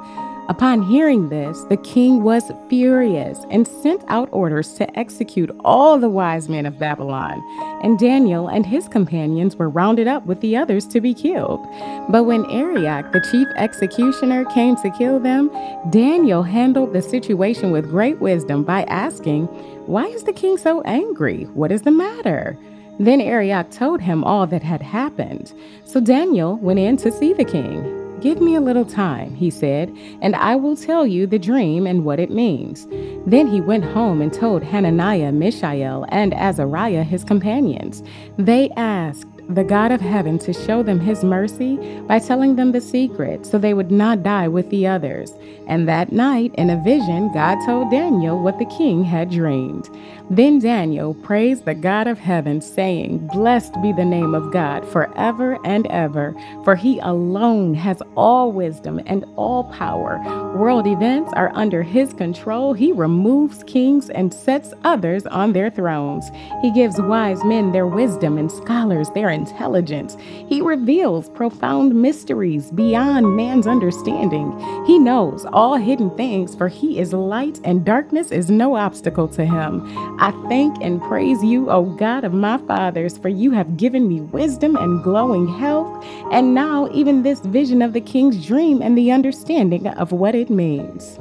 Upon 0.47 0.83
hearing 0.83 1.31
this, 1.31 1.63
the 1.71 1.79
king 1.79 2.23
was 2.23 2.53
furious 2.69 3.47
and 3.51 3.67
sent 3.67 4.05
out 4.09 4.29
orders 4.31 4.75
to 4.75 4.99
execute 4.99 5.51
all 5.65 5.99
the 5.99 6.11
wise 6.11 6.51
men 6.51 6.67
of 6.67 6.79
Babylon. 6.79 7.43
And 7.83 7.99
Daniel 7.99 8.49
and 8.49 8.67
his 8.67 8.87
companions 8.87 9.57
were 9.57 9.71
rounded 9.71 10.07
up 10.07 10.27
with 10.27 10.43
the 10.43 10.55
others 10.55 10.87
to 10.89 11.01
be 11.01 11.15
killed. 11.15 11.67
But 12.11 12.25
when 12.25 12.45
Arioch, 12.51 13.11
the 13.13 13.27
chief 13.31 13.49
executioner, 13.57 14.45
came 14.47 14.77
to 14.77 14.91
kill 14.91 15.19
them, 15.19 15.51
Daniel 15.89 16.43
handled 16.43 16.93
the 16.93 17.01
situation 17.01 17.71
with 17.71 17.89
great 17.89 18.21
wisdom 18.21 18.65
by 18.65 18.83
asking, 18.83 19.47
Why 19.87 20.05
is 20.09 20.25
the 20.25 20.35
king 20.35 20.59
so 20.59 20.83
angry? 20.83 21.45
What 21.55 21.73
is 21.73 21.83
the 21.83 21.91
matter? 21.91 22.59
Then 22.99 23.23
Arioch 23.23 23.71
told 23.71 24.03
him 24.03 24.23
all 24.23 24.47
that 24.49 24.63
had 24.63 24.83
happened. 24.83 25.55
So 25.87 26.01
Daniel 26.01 26.57
went 26.57 26.81
in 26.81 26.99
to 26.99 27.11
see 27.11 27.33
the 27.33 27.47
king. 27.47 28.04
Give 28.25 28.41
me 28.41 28.55
a 28.55 28.61
little 28.63 28.87
time, 28.87 29.35
he 29.35 29.51
said, 29.51 29.95
and 30.23 30.35
I 30.35 30.57
will 30.57 30.77
tell 30.77 31.07
you 31.07 31.27
the 31.27 31.39
dream 31.39 31.87
and 31.87 32.07
what 32.07 32.19
it 32.19 32.31
means. 32.31 32.87
Then 33.27 33.47
he 33.47 33.61
went 33.61 33.85
home 33.85 34.23
and 34.23 34.33
told 34.33 34.63
Hananiah, 34.63 35.31
Mishael, 35.31 36.07
and 36.09 36.33
Azariah 36.33 37.03
his 37.03 37.23
companions. 37.23 38.03
They 38.39 38.71
asked, 38.79 39.29
the 39.51 39.63
God 39.63 39.93
of 39.93 40.01
heaven 40.01 40.39
to 40.39 40.55
show 40.55 40.83
them 40.83 40.99
his 40.99 41.23
mercy 41.23 41.77
by 42.09 42.19
telling 42.19 42.57
them 42.57 42.73
the 42.73 42.81
secret 42.81 43.45
so 43.45 43.59
they 43.59 43.75
would 43.75 43.91
not 43.91 44.23
die 44.23 44.49
with 44.49 44.71
the 44.71 44.87
others. 44.87 45.35
And 45.67 45.87
that 45.87 46.13
night, 46.13 46.55
in 46.55 46.71
a 46.71 46.83
vision, 46.83 47.31
God 47.33 47.59
told 47.67 47.91
Daniel 47.91 48.43
what 48.43 48.59
the 48.59 48.65
king 48.65 49.05
had 49.05 49.31
dreamed. 49.31 49.91
Then 50.31 50.59
Daniel 50.59 51.13
praised 51.13 51.67
the 51.67 51.75
God 51.75 52.07
of 52.07 52.19
heaven, 52.19 52.63
saying, 52.63 53.29
Blessed 53.29 53.75
be 53.83 53.93
the 53.93 54.07
name 54.07 54.35
of 54.35 54.53
God 54.53 54.89
forever 54.89 55.59
and 55.67 55.87
ever, 55.89 56.35
for 56.65 56.75
he 56.75 56.99
alone 57.01 57.75
has 57.75 58.03
all 58.17 58.51
wisdom 58.51 59.01
and 59.05 59.27
all 59.37 59.65
power. 59.65 60.19
World 60.57 60.87
events 60.87 61.31
are 61.35 61.53
under 61.55 61.83
his 61.83 62.15
control. 62.15 62.73
He 62.73 62.91
removes 62.91 63.65
kings 63.65 64.09
and 64.09 64.33
sets 64.33 64.73
others 64.83 65.27
on 65.27 65.53
their 65.53 65.69
thrones. 65.69 66.31
He 66.63 66.73
gives 66.73 67.01
wise 67.01 67.45
men 67.45 67.73
their 67.73 67.87
wisdom 67.87 68.39
and 68.39 68.51
scholars 68.51 69.11
their 69.11 69.29
intelligence. 69.29 70.17
He 70.21 70.63
reveals 70.63 71.29
profound 71.31 71.95
mysteries 71.95 72.71
beyond 72.71 73.37
man's 73.37 73.67
understanding. 73.67 74.59
He 74.87 74.99
knows 74.99 75.45
all 75.53 75.77
hidden 75.77 76.17
things, 76.17 76.55
for 76.55 76.69
he 76.69 76.99
is 76.99 77.13
light, 77.13 77.61
and 77.63 77.85
darkness 77.85 78.31
is 78.31 78.51
no 78.51 78.77
obstacle 78.77 79.29
to 79.29 79.45
him. 79.45 80.14
I 80.19 80.31
thank 80.49 80.81
and 80.81 81.03
praise 81.03 81.43
you, 81.43 81.71
O 81.71 81.83
God 81.85 82.25
of 82.25 82.33
my 82.33 82.59
fathers, 82.59 83.19
for 83.19 83.29
you 83.29 83.51
have 83.51 83.77
given 83.77 84.07
me 84.07 84.21
wisdom 84.21 84.77
and 84.77 85.03
glowing 85.03 85.49
health, 85.49 86.05
and 86.31 86.55
now 86.55 86.89
even 86.93 87.23
this 87.23 87.41
vision 87.41 87.83
of 87.83 87.93
the 87.93 88.01
king's 88.01 88.47
dream 88.47 88.81
and 88.81 88.97
the 88.97 89.11
understanding 89.11 89.89
of 89.89 90.13
what 90.13 90.35
it 90.35 90.51
means. 90.51 91.17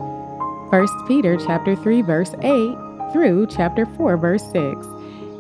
1 0.70 0.88
Peter 1.08 1.38
chapter 1.38 1.76
3 1.76 2.02
verse 2.04 2.34
8 2.42 2.76
through 3.12 3.48
chapter 3.48 3.86
4 3.86 4.18
verse 4.18 4.44
6. 4.52 4.86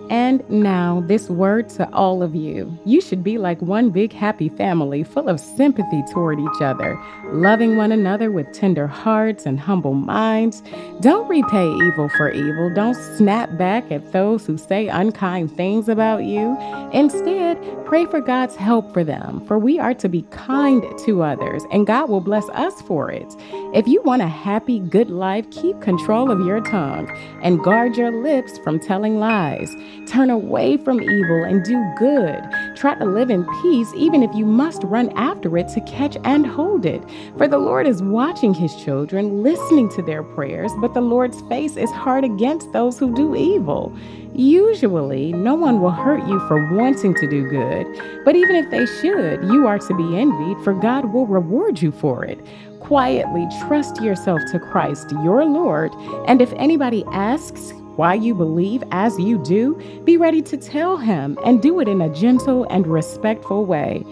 And 0.09 0.47
now, 0.49 1.03
this 1.07 1.29
word 1.29 1.69
to 1.69 1.91
all 1.93 2.21
of 2.21 2.35
you. 2.35 2.77
You 2.85 3.01
should 3.01 3.23
be 3.23 3.37
like 3.37 3.61
one 3.61 3.89
big 3.89 4.13
happy 4.13 4.49
family, 4.49 5.03
full 5.03 5.29
of 5.29 5.39
sympathy 5.39 6.03
toward 6.11 6.39
each 6.39 6.61
other, 6.61 7.01
loving 7.31 7.77
one 7.77 7.91
another 7.91 8.31
with 8.31 8.51
tender 8.53 8.85
hearts 8.85 9.45
and 9.45 9.59
humble 9.59 9.93
minds. 9.93 10.61
Don't 10.99 11.27
repay 11.27 11.67
evil 11.85 12.09
for 12.09 12.29
evil. 12.31 12.71
Don't 12.73 12.95
snap 13.17 13.57
back 13.57 13.91
at 13.91 14.11
those 14.11 14.45
who 14.45 14.57
say 14.57 14.87
unkind 14.87 15.55
things 15.55 15.87
about 15.87 16.25
you. 16.25 16.57
Instead, 16.91 17.57
pray 17.85 18.05
for 18.05 18.21
God's 18.21 18.55
help 18.55 18.93
for 18.93 19.03
them, 19.03 19.45
for 19.47 19.57
we 19.57 19.79
are 19.79 19.93
to 19.95 20.09
be 20.09 20.23
kind 20.31 20.83
to 21.05 21.23
others, 21.23 21.63
and 21.71 21.87
God 21.87 22.09
will 22.09 22.21
bless 22.21 22.47
us 22.49 22.81
for 22.83 23.09
it. 23.09 23.35
If 23.73 23.87
you 23.87 24.01
want 24.03 24.21
a 24.21 24.27
happy, 24.27 24.79
good 24.79 25.09
life, 25.09 25.49
keep 25.49 25.79
control 25.81 26.29
of 26.29 26.45
your 26.45 26.61
tongue 26.61 27.09
and 27.41 27.63
guard 27.63 27.97
your 27.97 28.11
lips 28.11 28.57
from 28.59 28.79
telling 28.79 29.19
lies. 29.19 29.73
Turn 30.07 30.29
away 30.29 30.77
from 30.77 31.01
evil 31.01 31.43
and 31.43 31.63
do 31.63 31.81
good. 31.97 32.43
Try 32.75 32.95
to 32.95 33.05
live 33.05 33.29
in 33.29 33.45
peace, 33.61 33.91
even 33.95 34.21
if 34.21 34.33
you 34.35 34.45
must 34.45 34.83
run 34.83 35.09
after 35.17 35.57
it 35.57 35.69
to 35.69 35.81
catch 35.81 36.17
and 36.23 36.45
hold 36.45 36.85
it. 36.85 37.01
For 37.37 37.47
the 37.47 37.57
Lord 37.57 37.87
is 37.87 38.03
watching 38.03 38.53
his 38.53 38.75
children, 38.75 39.41
listening 39.41 39.89
to 39.89 40.01
their 40.01 40.23
prayers, 40.23 40.71
but 40.81 40.93
the 40.93 41.01
Lord's 41.01 41.41
face 41.43 41.77
is 41.77 41.89
hard 41.91 42.23
against 42.23 42.71
those 42.73 42.99
who 42.99 43.13
do 43.15 43.35
evil. 43.35 43.95
Usually, 44.33 45.31
no 45.31 45.55
one 45.55 45.79
will 45.81 45.91
hurt 45.91 46.27
you 46.27 46.39
for 46.47 46.73
wanting 46.75 47.13
to 47.15 47.27
do 47.27 47.47
good, 47.47 47.85
but 48.25 48.35
even 48.35 48.55
if 48.55 48.69
they 48.71 48.85
should, 48.85 49.43
you 49.43 49.67
are 49.67 49.79
to 49.79 49.95
be 49.95 50.17
envied, 50.17 50.63
for 50.63 50.73
God 50.73 51.13
will 51.13 51.27
reward 51.27 51.81
you 51.81 51.91
for 51.91 52.25
it 52.25 52.39
quietly 52.83 53.47
trust 53.65 54.01
yourself 54.01 54.41
to 54.51 54.59
Christ, 54.59 55.09
your 55.23 55.45
Lord, 55.45 55.93
and 56.27 56.41
if 56.41 56.51
anybody 56.53 57.05
asks 57.13 57.71
why 57.95 58.13
you 58.13 58.33
believe 58.33 58.83
as 58.91 59.17
you 59.19 59.37
do, 59.37 59.75
be 60.03 60.17
ready 60.17 60.41
to 60.41 60.57
tell 60.57 60.97
him 60.97 61.37
and 61.45 61.61
do 61.61 61.79
it 61.79 61.87
in 61.87 62.01
a 62.01 62.09
gentle 62.09 62.65
and 62.69 62.87
respectful 62.87 63.65
way. 63.65 64.03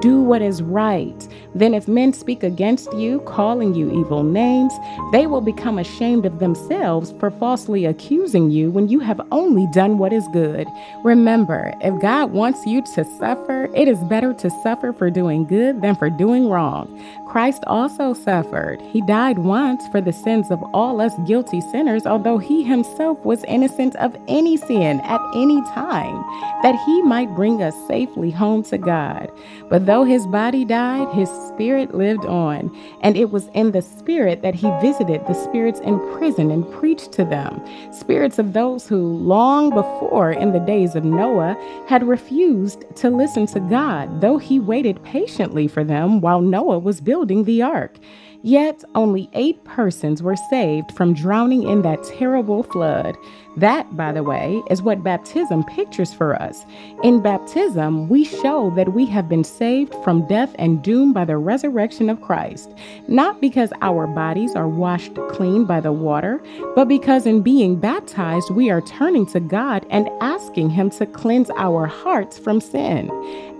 Do 0.00 0.22
what 0.22 0.40
is 0.40 0.62
right. 0.62 1.28
Then, 1.54 1.74
if 1.74 1.88
men 1.88 2.12
speak 2.12 2.42
against 2.42 2.92
you, 2.94 3.20
calling 3.20 3.74
you 3.74 3.90
evil 3.90 4.22
names, 4.22 4.72
they 5.12 5.26
will 5.26 5.40
become 5.40 5.78
ashamed 5.78 6.24
of 6.24 6.38
themselves 6.38 7.12
for 7.18 7.30
falsely 7.30 7.84
accusing 7.84 8.50
you 8.50 8.70
when 8.70 8.88
you 8.88 9.00
have 9.00 9.20
only 9.32 9.66
done 9.74 9.98
what 9.98 10.12
is 10.12 10.26
good. 10.32 10.68
Remember, 11.02 11.74
if 11.80 12.00
God 12.00 12.30
wants 12.30 12.64
you 12.66 12.82
to 12.94 13.04
suffer, 13.18 13.68
it 13.74 13.88
is 13.88 13.98
better 14.04 14.32
to 14.34 14.48
suffer 14.62 14.92
for 14.92 15.10
doing 15.10 15.44
good 15.44 15.82
than 15.82 15.96
for 15.96 16.08
doing 16.08 16.48
wrong. 16.48 16.86
Christ 17.28 17.62
also 17.66 18.14
suffered. 18.14 18.80
He 18.92 19.00
died 19.02 19.38
once 19.38 19.86
for 19.88 20.00
the 20.00 20.12
sins 20.12 20.50
of 20.50 20.62
all 20.72 21.00
us 21.00 21.14
guilty 21.26 21.60
sinners, 21.60 22.06
although 22.06 22.38
he 22.38 22.62
himself 22.62 23.18
was 23.24 23.44
innocent 23.44 23.96
of 23.96 24.16
any 24.28 24.56
sin 24.56 25.00
at 25.00 25.20
any 25.34 25.60
time, 25.66 26.24
that 26.62 26.80
he 26.86 27.02
might 27.02 27.34
bring 27.36 27.62
us 27.62 27.74
safely 27.86 28.30
home 28.30 28.62
to 28.64 28.78
God. 28.78 29.30
But 29.68 29.79
though 29.86 30.04
his 30.04 30.26
body 30.26 30.64
died, 30.64 31.08
his 31.14 31.28
spirit 31.48 31.94
lived 31.94 32.24
on, 32.26 32.74
and 33.02 33.16
it 33.16 33.30
was 33.30 33.48
in 33.54 33.72
the 33.72 33.82
spirit 33.82 34.42
that 34.42 34.54
he 34.54 34.70
visited 34.80 35.26
the 35.26 35.34
spirits 35.34 35.80
in 35.80 35.98
prison 36.16 36.50
and 36.50 36.70
preached 36.72 37.12
to 37.12 37.24
them, 37.24 37.62
spirits 37.92 38.38
of 38.38 38.52
those 38.52 38.86
who, 38.86 39.14
long 39.16 39.70
before 39.70 40.32
in 40.32 40.52
the 40.52 40.60
days 40.60 40.94
of 40.94 41.04
Noah, 41.04 41.56
had 41.86 42.06
refused 42.06 42.84
to 42.96 43.10
listen 43.10 43.46
to 43.48 43.60
God, 43.60 44.20
though 44.20 44.38
he 44.38 44.60
waited 44.60 45.02
patiently 45.02 45.68
for 45.68 45.84
them 45.84 46.20
while 46.20 46.40
Noah 46.40 46.78
was 46.78 47.00
building 47.00 47.44
the 47.44 47.62
ark. 47.62 47.98
Yet 48.42 48.84
only 48.94 49.28
eight 49.34 49.62
persons 49.64 50.22
were 50.22 50.36
saved 50.48 50.92
from 50.92 51.12
drowning 51.12 51.64
in 51.64 51.82
that 51.82 52.02
terrible 52.04 52.62
flood. 52.62 53.16
That, 53.56 53.96
by 53.96 54.12
the 54.12 54.22
way, 54.22 54.62
is 54.70 54.80
what 54.80 55.02
baptism 55.02 55.64
pictures 55.64 56.14
for 56.14 56.40
us. 56.40 56.64
In 57.02 57.20
baptism, 57.20 58.08
we 58.08 58.24
show 58.24 58.72
that 58.76 58.92
we 58.92 59.06
have 59.06 59.28
been 59.28 59.44
saved 59.44 59.94
from 60.04 60.26
death 60.28 60.54
and 60.58 60.82
doom 60.82 61.12
by 61.12 61.24
the 61.24 61.36
resurrection 61.36 62.08
of 62.08 62.20
Christ, 62.20 62.72
not 63.08 63.40
because 63.40 63.72
our 63.82 64.06
bodies 64.06 64.54
are 64.54 64.68
washed 64.68 65.16
clean 65.30 65.64
by 65.64 65.80
the 65.80 65.92
water, 65.92 66.40
but 66.76 66.86
because 66.86 67.26
in 67.26 67.42
being 67.42 67.76
baptized, 67.76 68.50
we 68.50 68.70
are 68.70 68.80
turning 68.82 69.26
to 69.26 69.40
God 69.40 69.84
and 69.90 70.08
asking 70.20 70.70
Him 70.70 70.90
to 70.90 71.06
cleanse 71.06 71.50
our 71.56 71.86
hearts 71.86 72.38
from 72.38 72.60
sin. 72.60 73.10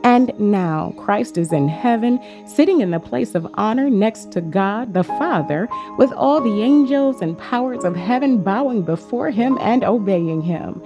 And 0.02 0.32
now 0.38 0.94
Christ 0.96 1.36
is 1.36 1.52
in 1.52 1.68
heaven, 1.68 2.18
sitting 2.46 2.80
in 2.80 2.90
the 2.90 3.00
place 3.00 3.34
of 3.34 3.46
honor 3.54 3.90
next 3.90 4.32
to 4.32 4.40
God 4.40 4.94
the 4.94 5.04
Father, 5.04 5.68
with 5.98 6.10
all 6.12 6.40
the 6.40 6.62
angels 6.62 7.20
and 7.20 7.36
powers 7.36 7.84
of 7.84 7.96
heaven 7.96 8.42
bowing 8.42 8.82
before 8.82 9.30
him 9.30 9.58
and 9.60 9.79
obeying 9.84 10.42
him. 10.42 10.82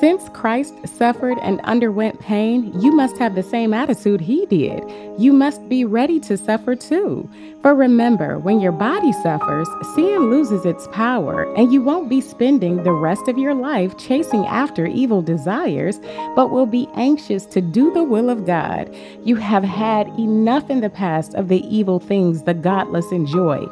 Since 0.00 0.28
Christ 0.30 0.74
suffered 0.86 1.38
and 1.42 1.60
underwent 1.60 2.20
pain, 2.20 2.78
you 2.80 2.92
must 2.92 3.16
have 3.18 3.34
the 3.34 3.42
same 3.42 3.72
attitude 3.74 4.20
he 4.20 4.46
did. 4.46 4.82
You 5.18 5.32
must 5.32 5.68
be 5.68 5.84
ready 5.84 6.18
to 6.20 6.36
suffer 6.36 6.74
too. 6.74 7.28
For 7.62 7.74
remember, 7.74 8.38
when 8.38 8.60
your 8.60 8.72
body 8.72 9.12
suffers, 9.12 9.68
sin 9.94 10.30
loses 10.30 10.66
its 10.66 10.86
power, 10.88 11.52
and 11.54 11.72
you 11.72 11.80
won't 11.80 12.10
be 12.10 12.20
spending 12.20 12.82
the 12.82 12.92
rest 12.92 13.28
of 13.28 13.38
your 13.38 13.54
life 13.54 13.96
chasing 13.96 14.44
after 14.46 14.86
evil 14.86 15.22
desires, 15.22 15.98
but 16.36 16.50
will 16.50 16.66
be 16.66 16.88
anxious 16.94 17.46
to 17.46 17.60
do 17.60 17.92
the 17.92 18.04
will 18.04 18.28
of 18.28 18.44
God 18.44 18.54
God. 18.54 18.94
You 19.24 19.36
have 19.36 19.64
had 19.64 20.06
enough 20.18 20.70
in 20.70 20.80
the 20.80 20.90
past 20.90 21.34
of 21.34 21.48
the 21.48 21.62
evil 21.66 21.98
things 21.98 22.42
the 22.42 22.54
godless 22.54 23.10
enjoy 23.10 23.66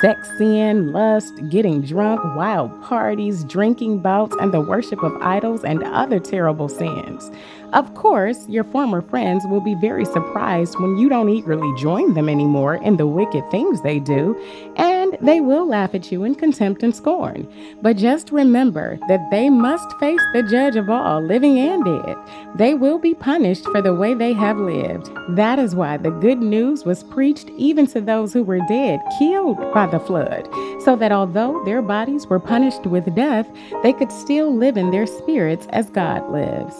sex, 0.00 0.28
sin, 0.38 0.92
lust, 0.92 1.32
getting 1.48 1.82
drunk, 1.82 2.22
wild 2.36 2.70
parties, 2.82 3.42
drinking 3.44 4.00
bouts, 4.00 4.17
and 4.40 4.52
the 4.52 4.60
worship 4.60 5.02
of 5.02 5.16
idols 5.22 5.64
and 5.64 5.82
other 5.84 6.18
terrible 6.18 6.68
sins. 6.68 7.30
Of 7.72 7.94
course, 7.94 8.48
your 8.48 8.64
former 8.64 9.02
friends 9.02 9.44
will 9.46 9.60
be 9.60 9.74
very 9.74 10.04
surprised 10.04 10.78
when 10.80 10.96
you 10.96 11.08
don't 11.08 11.28
eagerly 11.28 11.70
join 11.80 12.14
them 12.14 12.28
anymore 12.28 12.76
in 12.76 12.96
the 12.96 13.06
wicked 13.06 13.48
things 13.50 13.82
they 13.82 14.00
do, 14.00 14.34
and 14.76 15.07
they 15.20 15.40
will 15.40 15.66
laugh 15.66 15.94
at 15.94 16.10
you 16.12 16.24
in 16.24 16.34
contempt 16.34 16.82
and 16.82 16.94
scorn. 16.94 17.48
But 17.82 17.96
just 17.96 18.32
remember 18.32 18.98
that 19.08 19.30
they 19.30 19.48
must 19.50 19.90
face 19.98 20.20
the 20.32 20.42
judge 20.42 20.76
of 20.76 20.90
all, 20.90 21.20
living 21.20 21.58
and 21.58 21.84
dead. 21.84 22.16
They 22.56 22.74
will 22.74 22.98
be 22.98 23.14
punished 23.14 23.64
for 23.64 23.80
the 23.80 23.94
way 23.94 24.14
they 24.14 24.32
have 24.32 24.58
lived. 24.58 25.10
That 25.30 25.58
is 25.58 25.74
why 25.74 25.96
the 25.96 26.10
good 26.10 26.38
news 26.38 26.84
was 26.84 27.04
preached 27.04 27.48
even 27.56 27.86
to 27.88 28.00
those 28.00 28.32
who 28.32 28.42
were 28.42 28.60
dead, 28.68 29.00
killed 29.18 29.58
by 29.72 29.86
the 29.86 30.00
flood, 30.00 30.48
so 30.82 30.96
that 30.96 31.12
although 31.12 31.62
their 31.64 31.82
bodies 31.82 32.26
were 32.26 32.40
punished 32.40 32.86
with 32.86 33.14
death, 33.14 33.48
they 33.82 33.92
could 33.92 34.12
still 34.12 34.54
live 34.54 34.76
in 34.76 34.90
their 34.90 35.06
spirits 35.06 35.66
as 35.70 35.90
God 35.90 36.30
lives. 36.30 36.74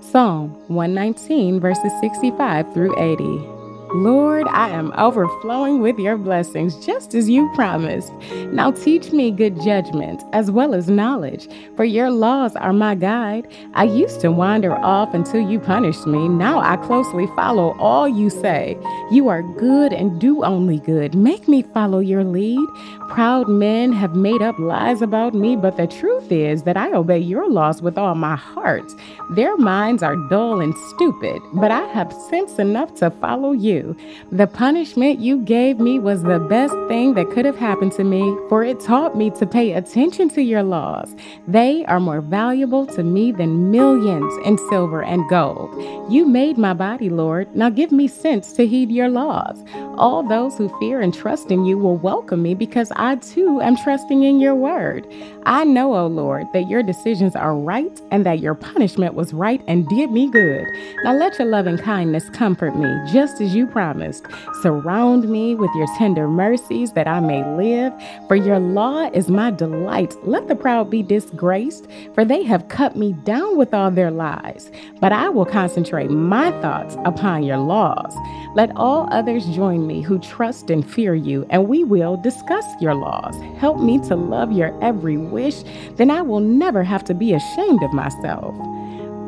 Psalm 0.00 0.50
119, 0.68 1.60
verses 1.60 1.92
65 2.00 2.72
through 2.72 2.98
80. 2.98 3.59
Lord, 3.92 4.46
I 4.48 4.68
am 4.68 4.92
overflowing 4.96 5.80
with 5.80 5.98
your 5.98 6.16
blessings, 6.16 6.76
just 6.86 7.12
as 7.12 7.28
you 7.28 7.50
promised. 7.56 8.12
Now 8.52 8.70
teach 8.70 9.10
me 9.10 9.32
good 9.32 9.60
judgment 9.60 10.22
as 10.32 10.48
well 10.48 10.74
as 10.74 10.88
knowledge, 10.88 11.48
for 11.74 11.84
your 11.84 12.08
laws 12.08 12.54
are 12.54 12.72
my 12.72 12.94
guide. 12.94 13.48
I 13.74 13.84
used 13.84 14.20
to 14.20 14.30
wander 14.30 14.76
off 14.76 15.12
until 15.12 15.40
you 15.40 15.58
punished 15.58 16.06
me. 16.06 16.28
Now 16.28 16.60
I 16.60 16.76
closely 16.76 17.26
follow 17.34 17.76
all 17.78 18.08
you 18.08 18.30
say. 18.30 18.78
You 19.10 19.28
are 19.28 19.42
good 19.42 19.92
and 19.92 20.20
do 20.20 20.44
only 20.44 20.78
good. 20.78 21.16
Make 21.16 21.48
me 21.48 21.62
follow 21.62 21.98
your 21.98 22.22
lead. 22.22 22.64
Proud 23.08 23.48
men 23.48 23.92
have 23.92 24.14
made 24.14 24.40
up 24.40 24.56
lies 24.60 25.02
about 25.02 25.34
me, 25.34 25.56
but 25.56 25.76
the 25.76 25.88
truth 25.88 26.30
is 26.30 26.62
that 26.62 26.76
I 26.76 26.92
obey 26.92 27.18
your 27.18 27.50
laws 27.50 27.82
with 27.82 27.98
all 27.98 28.14
my 28.14 28.36
heart. 28.36 28.92
Their 29.30 29.56
minds 29.56 30.04
are 30.04 30.14
dull 30.28 30.60
and 30.60 30.76
stupid, 30.94 31.42
but 31.54 31.72
I 31.72 31.82
have 31.88 32.12
sense 32.30 32.60
enough 32.60 32.94
to 32.96 33.10
follow 33.10 33.50
you. 33.50 33.79
You. 33.80 33.96
The 34.30 34.46
punishment 34.46 35.20
you 35.20 35.42
gave 35.42 35.78
me 35.80 35.98
was 35.98 36.22
the 36.22 36.38
best 36.38 36.74
thing 36.88 37.14
that 37.14 37.30
could 37.30 37.44
have 37.44 37.56
happened 37.56 37.92
to 37.92 38.04
me, 38.04 38.36
for 38.48 38.62
it 38.62 38.80
taught 38.80 39.16
me 39.16 39.30
to 39.30 39.46
pay 39.46 39.72
attention 39.72 40.28
to 40.30 40.42
your 40.42 40.62
laws. 40.62 41.14
They 41.48 41.84
are 41.86 42.00
more 42.00 42.20
valuable 42.20 42.86
to 42.86 43.02
me 43.02 43.32
than 43.32 43.70
millions 43.70 44.32
in 44.46 44.58
silver 44.68 45.02
and 45.02 45.28
gold. 45.28 45.70
You 46.12 46.26
made 46.26 46.58
my 46.58 46.74
body, 46.74 47.08
Lord. 47.08 47.54
Now 47.54 47.70
give 47.70 47.92
me 47.92 48.08
sense 48.08 48.52
to 48.54 48.66
heed 48.66 48.90
your 48.90 49.08
laws. 49.08 49.64
All 49.96 50.22
those 50.22 50.56
who 50.56 50.68
fear 50.78 51.00
and 51.00 51.14
trust 51.14 51.50
in 51.50 51.64
you 51.64 51.78
will 51.78 51.96
welcome 51.96 52.42
me 52.42 52.54
because 52.54 52.92
I 52.96 53.16
too 53.16 53.60
am 53.60 53.76
trusting 53.76 54.22
in 54.22 54.40
your 54.40 54.54
word. 54.54 55.06
I 55.44 55.64
know, 55.64 55.96
O 55.96 56.06
Lord, 56.06 56.46
that 56.52 56.68
your 56.68 56.82
decisions 56.82 57.34
are 57.34 57.54
right 57.56 58.00
and 58.10 58.26
that 58.26 58.40
your 58.40 58.54
punishment 58.54 59.14
was 59.14 59.32
right 59.32 59.62
and 59.66 59.88
did 59.88 60.10
me 60.10 60.30
good. 60.30 60.66
Now 61.04 61.12
let 61.14 61.38
your 61.38 61.48
loving 61.48 61.78
kindness 61.78 62.28
comfort 62.30 62.76
me, 62.76 62.88
just 63.12 63.40
as 63.40 63.54
you 63.54 63.66
promised. 63.70 64.26
Surround 64.62 65.28
me 65.28 65.54
with 65.54 65.70
your 65.74 65.86
tender 65.96 66.28
mercies 66.28 66.92
that 66.92 67.08
I 67.08 67.20
may 67.20 67.44
live, 67.56 67.92
for 68.28 68.36
your 68.36 68.58
law 68.58 69.10
is 69.12 69.28
my 69.28 69.50
delight. 69.50 70.14
Let 70.26 70.48
the 70.48 70.56
proud 70.56 70.90
be 70.90 71.02
disgraced, 71.02 71.86
for 72.14 72.24
they 72.24 72.42
have 72.42 72.68
cut 72.68 72.96
me 72.96 73.12
down 73.24 73.56
with 73.56 73.72
all 73.72 73.90
their 73.90 74.10
lies. 74.10 74.70
But 75.00 75.12
I 75.12 75.28
will 75.28 75.46
concentrate 75.46 76.10
my 76.10 76.50
thoughts 76.60 76.96
upon 77.04 77.44
your 77.44 77.58
laws. 77.58 78.14
Let 78.54 78.74
all 78.76 79.08
others 79.12 79.46
join 79.46 79.86
me 79.86 80.02
who 80.02 80.18
trust 80.18 80.70
and 80.70 80.88
fear 80.88 81.14
you, 81.14 81.46
and 81.50 81.68
we 81.68 81.84
will 81.84 82.16
discuss 82.16 82.66
your 82.80 82.94
laws. 82.94 83.36
Help 83.58 83.80
me 83.80 83.98
to 84.08 84.16
love 84.16 84.52
your 84.52 84.78
every 84.82 85.16
wish, 85.16 85.62
then 85.96 86.10
I 86.10 86.22
will 86.22 86.40
never 86.40 86.82
have 86.82 87.04
to 87.04 87.14
be 87.14 87.32
ashamed 87.32 87.82
of 87.82 87.92
myself. 87.92 88.54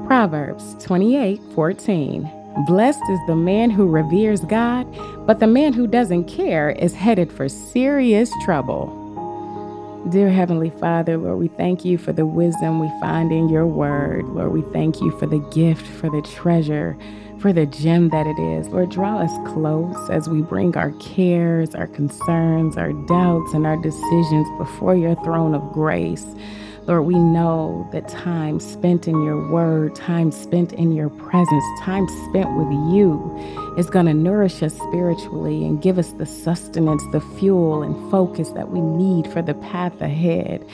Proverbs 0.07 0.77
28 0.85 1.41
14. 1.55 2.42
Blessed 2.59 3.03
is 3.09 3.19
the 3.27 3.35
man 3.35 3.71
who 3.71 3.89
reveres 3.89 4.41
God, 4.41 4.87
but 5.27 5.41
the 5.41 5.47
man 5.47 5.73
who 5.73 5.87
doesn't 5.87 6.25
care 6.25 6.71
is 6.71 6.93
headed 6.93 7.33
for 7.33 7.49
serious 7.49 8.31
trouble. 8.45 8.99
Dear 10.11 10.29
Heavenly 10.29 10.69
Father, 10.69 11.17
Lord, 11.17 11.39
we 11.39 11.49
thank 11.49 11.83
you 11.83 11.97
for 11.97 12.13
the 12.13 12.27
wisdom 12.27 12.79
we 12.79 12.89
find 13.01 13.33
in 13.33 13.49
your 13.49 13.67
word. 13.67 14.27
Lord, 14.27 14.53
we 14.53 14.61
thank 14.71 15.01
you 15.01 15.11
for 15.19 15.27
the 15.27 15.39
gift, 15.51 15.87
for 15.87 16.11
the 16.11 16.21
treasure, 16.21 16.95
for 17.39 17.55
the 17.55 17.65
gem 17.65 18.11
that 18.11 18.27
it 18.27 18.39
is. 18.39 18.69
Lord, 18.69 18.91
draw 18.91 19.21
us 19.21 19.51
close 19.51 20.11
as 20.11 20.29
we 20.29 20.43
bring 20.43 20.77
our 20.77 20.91
cares, 21.01 21.75
our 21.75 21.87
concerns, 21.87 22.77
our 22.77 22.93
doubts, 23.07 23.55
and 23.55 23.67
our 23.67 23.79
decisions 23.79 24.47
before 24.59 24.95
your 24.95 25.15
throne 25.25 25.55
of 25.55 25.73
grace. 25.73 26.27
Lord, 26.87 27.05
we 27.05 27.15
know 27.15 27.89
that 27.93 28.09
time 28.09 28.59
spent 28.59 29.07
in 29.07 29.23
your 29.23 29.49
word, 29.51 29.95
time 29.95 30.33
spent 30.33 30.73
in 30.73 30.91
your 30.91 31.11
presence, 31.11 31.65
time 31.81 32.09
spent 32.29 32.57
with 32.57 32.73
you 32.93 33.73
is 33.79 33.89
going 33.89 34.07
to 34.07 34.15
nourish 34.15 34.63
us 34.65 34.75
spiritually 34.75 35.65
and 35.65 35.81
give 35.81 35.97
us 35.97 36.13
the 36.13 36.27
sustenance, 36.27 37.03
the 37.13 37.21
fuel, 37.21 37.83
and 37.83 38.11
focus 38.11 38.51
that 38.51 38.71
we 38.71 38.81
need 38.81 39.27
for 39.33 39.43
the 39.43 39.55
path 39.55 40.01
ahead. 40.01 40.67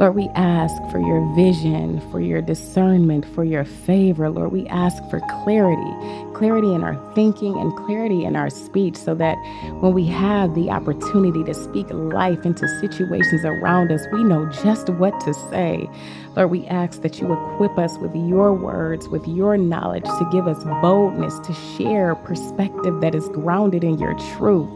Lord, 0.00 0.14
we 0.14 0.30
ask 0.30 0.74
for 0.90 0.98
your 0.98 1.20
vision, 1.34 2.00
for 2.10 2.20
your 2.20 2.40
discernment, 2.40 3.26
for 3.34 3.44
your 3.44 3.66
favor. 3.66 4.30
Lord, 4.30 4.50
we 4.50 4.66
ask 4.68 4.96
for 5.10 5.20
clarity, 5.44 5.92
clarity 6.32 6.72
in 6.72 6.82
our 6.82 6.96
thinking 7.14 7.58
and 7.58 7.76
clarity 7.84 8.24
in 8.24 8.34
our 8.34 8.48
speech 8.48 8.96
so 8.96 9.14
that 9.16 9.34
when 9.80 9.92
we 9.92 10.06
have 10.06 10.54
the 10.54 10.70
opportunity 10.70 11.44
to 11.44 11.52
speak 11.52 11.86
life 11.90 12.46
into 12.46 12.66
situations 12.80 13.44
around 13.44 13.92
us, 13.92 14.00
we 14.10 14.24
know 14.24 14.46
just 14.46 14.88
what 14.88 15.20
to 15.20 15.34
say. 15.34 15.86
Lord, 16.34 16.50
we 16.50 16.64
ask 16.68 17.02
that 17.02 17.20
you 17.20 17.30
equip 17.34 17.76
us 17.76 17.98
with 17.98 18.16
your 18.16 18.54
words, 18.54 19.06
with 19.06 19.28
your 19.28 19.58
knowledge 19.58 20.04
to 20.04 20.28
give 20.32 20.48
us 20.48 20.64
boldness 20.80 21.38
to 21.40 21.52
share 21.76 22.14
perspective 22.14 23.02
that 23.02 23.14
is 23.14 23.28
grounded 23.28 23.84
in 23.84 23.98
your 23.98 24.14
truth. 24.38 24.70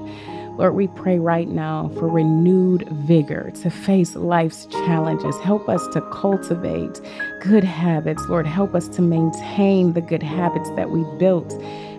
Lord, 0.57 0.75
we 0.75 0.87
pray 0.87 1.19
right 1.19 1.49
now 1.49 1.91
for 1.95 2.09
renewed 2.09 2.89
vigor 2.89 3.51
to 3.63 3.71
face 3.71 4.15
life's 4.15 4.67
challenges. 4.67 5.37
Help 5.41 5.69
us 5.69 5.87
to 5.89 6.01
cultivate 6.13 7.01
good 7.41 7.65
habits. 7.65 8.23
Lord, 8.29 8.47
help 8.47 8.75
us 8.75 8.87
to 8.89 9.03
maintain 9.03 9.95
the 9.95 10.01
good 10.01 10.23
habits 10.23 10.71
that 10.77 10.91
we 10.91 11.03
built. 11.19 11.53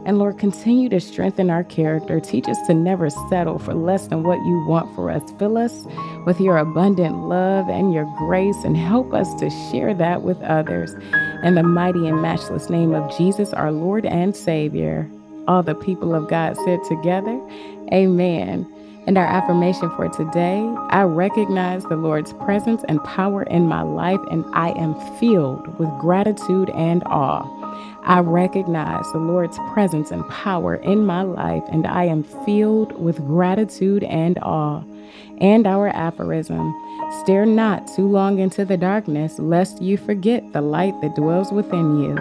And 0.05 0.19
Lord, 0.19 0.37
continue 0.37 0.87
to 0.89 0.99
strengthen 0.99 1.49
our 1.49 1.63
character. 1.63 2.19
Teach 2.19 2.47
us 2.47 2.57
to 2.67 2.73
never 2.73 3.09
settle 3.09 3.59
for 3.59 3.73
less 3.73 4.07
than 4.07 4.23
what 4.23 4.37
you 4.45 4.63
want 4.65 4.93
for 4.95 5.09
us. 5.09 5.23
Fill 5.39 5.57
us 5.57 5.85
with 6.25 6.39
your 6.39 6.57
abundant 6.57 7.27
love 7.27 7.67
and 7.69 7.91
your 7.91 8.05
grace 8.17 8.63
and 8.63 8.77
help 8.77 9.13
us 9.13 9.33
to 9.35 9.49
share 9.71 9.93
that 9.95 10.21
with 10.21 10.41
others. 10.43 10.93
In 11.43 11.55
the 11.55 11.63
mighty 11.63 12.07
and 12.07 12.21
matchless 12.21 12.69
name 12.69 12.93
of 12.93 13.17
Jesus, 13.17 13.51
our 13.51 13.71
Lord 13.71 14.05
and 14.05 14.35
Savior, 14.35 15.09
all 15.47 15.63
the 15.63 15.75
people 15.75 16.15
of 16.15 16.29
God 16.29 16.55
said 16.65 16.83
together, 16.83 17.39
Amen. 17.93 18.71
And 19.07 19.17
our 19.17 19.25
affirmation 19.25 19.91
for 19.95 20.09
today 20.09 20.61
I 20.89 21.03
recognize 21.03 21.83
the 21.83 21.95
Lord's 21.95 22.33
presence 22.33 22.83
and 22.87 23.03
power 23.03 23.43
in 23.43 23.67
my 23.67 23.83
life, 23.83 24.19
and 24.31 24.43
I 24.53 24.69
am 24.69 24.95
filled 25.19 25.77
with 25.77 25.89
gratitude 25.99 26.71
and 26.71 27.03
awe. 27.05 27.45
I 28.03 28.19
recognize 28.19 29.05
the 29.11 29.19
Lord's 29.19 29.59
presence 29.73 30.09
and 30.11 30.27
power 30.29 30.75
in 30.75 31.05
my 31.05 31.21
life, 31.21 31.63
and 31.71 31.85
I 31.85 32.05
am 32.05 32.23
filled 32.23 32.99
with 32.99 33.17
gratitude 33.17 34.03
and 34.03 34.39
awe. 34.39 34.83
And 35.39 35.67
our 35.67 35.89
aphorism 35.89 36.73
Stare 37.11 37.45
not 37.45 37.87
too 37.87 38.07
long 38.07 38.39
into 38.39 38.65
the 38.65 38.77
darkness, 38.77 39.37
lest 39.37 39.81
you 39.81 39.97
forget 39.97 40.53
the 40.53 40.61
light 40.61 40.99
that 41.01 41.15
dwells 41.15 41.51
within 41.51 41.99
you. 41.99 42.15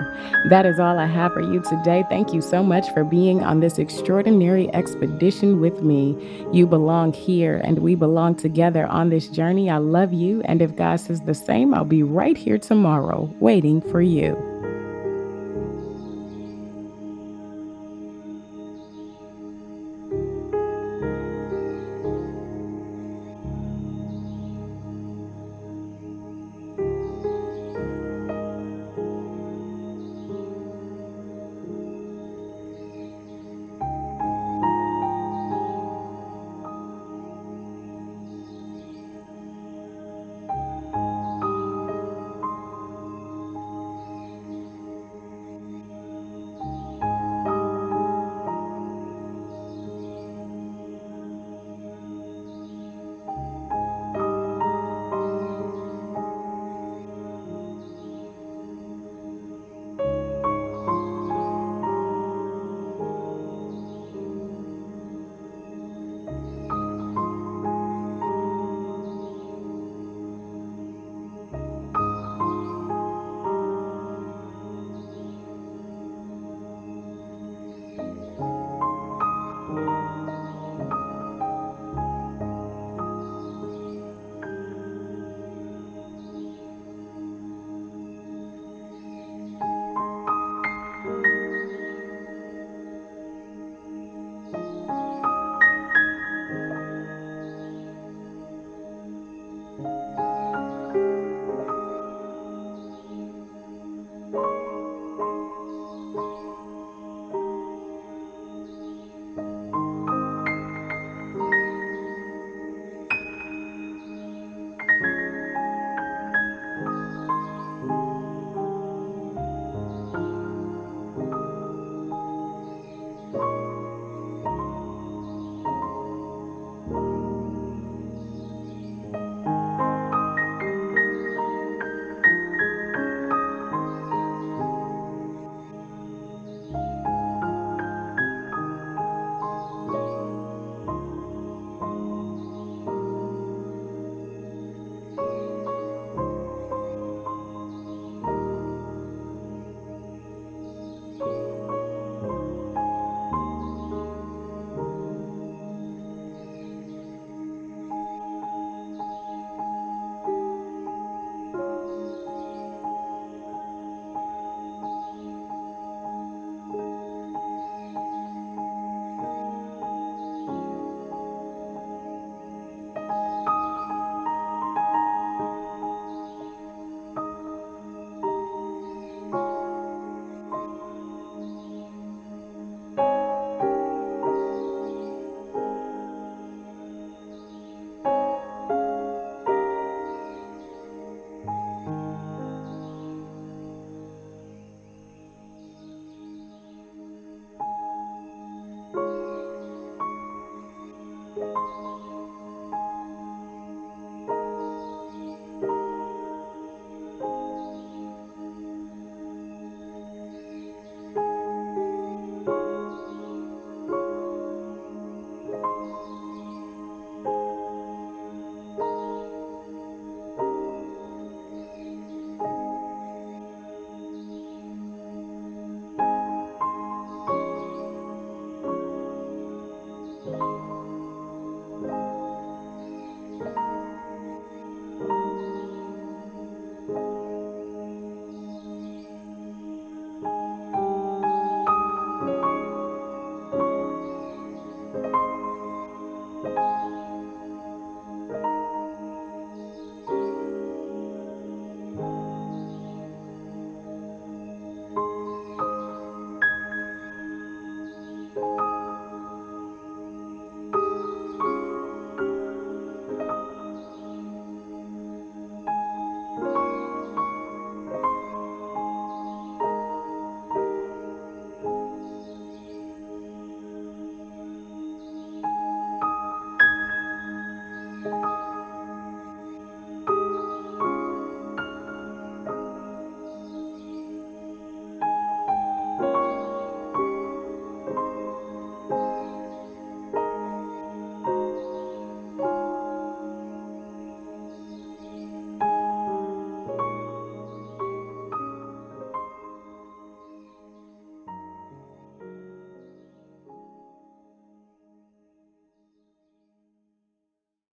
That 0.51 0.67
is 0.67 0.79
all 0.79 0.99
I 0.99 1.07
have 1.07 1.33
for 1.33 1.41
you 1.41 1.63
today. 1.63 2.05
Thank 2.09 2.35
you 2.35 2.43
so 2.43 2.63
much 2.63 2.91
for 2.93 3.03
being 3.03 3.43
on 3.43 3.61
this 3.61 3.79
extraordinary 3.79 4.73
expedition 4.75 5.61
with 5.61 5.83
me. 5.83 6.17
You 6.53 6.67
belong 6.67 7.13
here, 7.13 7.61
and 7.65 7.79
we 7.79 7.95
belong 7.95 8.35
together 8.35 8.87
on 8.87 9.09
this 9.09 9.29
journey. 9.29 9.71
I 9.71 9.79
love 9.79 10.13
you, 10.13 10.43
and 10.43 10.61
if 10.61 10.77
God 10.77 10.97
says 10.97 11.23
the 11.23 11.35
same, 11.35 11.73
I'll 11.75 11.85
be 11.85 12.03
right 12.03 12.37
here 12.37 12.59
tomorrow 12.59 13.35
waiting 13.41 13.81
for 13.81 14.03
you. 14.03 14.54